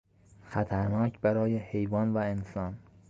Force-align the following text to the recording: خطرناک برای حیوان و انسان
خطرناک 0.43 1.19
برای 1.21 1.57
حیوان 1.57 2.13
و 2.13 2.17
انسان 2.17 2.77